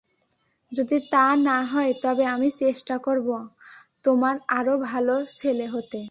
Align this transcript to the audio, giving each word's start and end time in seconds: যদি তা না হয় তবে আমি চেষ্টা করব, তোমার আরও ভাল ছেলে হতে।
যদি 0.71 0.97
তা 1.11 1.25
না 1.41 1.57
হয় 1.63 1.91
তবে 2.01 2.23
আমি 2.25 2.49
চেষ্টা 2.59 2.95
করব, 2.97 3.29
তোমার 4.03 4.35
আরও 4.47 4.73
ভাল 4.83 5.07
ছেলে 5.39 5.65
হতে। 5.67 5.99